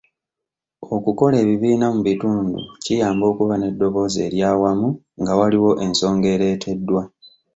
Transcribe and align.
Okukola 0.95 1.35
ebibiina 1.43 1.85
mu 1.95 2.01
bitundu 2.07 2.57
kiyamba 2.83 3.23
okuba 3.31 3.53
n'eddoboozi 3.57 4.19
ery'awamu 4.27 4.89
nga 5.21 5.33
waliwo 5.39 5.71
ensonga 5.85 6.27
ereeteddwa. 6.35 7.01